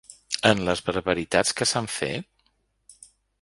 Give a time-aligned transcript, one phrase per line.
[0.51, 3.07] En les barbaritats que s’han fet?